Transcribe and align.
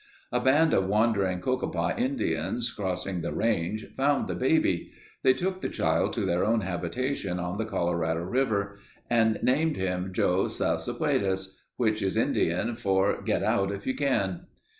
A 0.31 0.39
band 0.39 0.73
of 0.73 0.87
wandering 0.87 1.41
Cocopah 1.41 1.95
Indians 1.95 2.71
crossing 2.71 3.21
the 3.21 3.31
range, 3.35 3.85
found 3.95 4.27
the 4.27 4.33
baby. 4.33 4.89
They 5.21 5.35
took 5.35 5.61
the 5.61 5.69
child 5.69 6.13
to 6.13 6.25
their 6.25 6.43
own 6.43 6.61
habitation 6.61 7.37
on 7.39 7.59
the 7.59 7.65
Colorado 7.65 8.23
river 8.23 8.79
and 9.11 9.37
named 9.43 9.75
him 9.77 10.11
Joe 10.11 10.45
Salsuepuedes, 10.45 11.55
which 11.77 12.01
is 12.01 12.17
Indian 12.17 12.75
for 12.75 13.21
"Get 13.21 13.43
out 13.43 13.71
if 13.71 13.85
you 13.85 13.93
can." 13.93 14.47